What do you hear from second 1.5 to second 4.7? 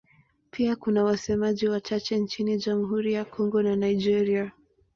wachache nchini Jamhuri ya Kongo na Nigeria.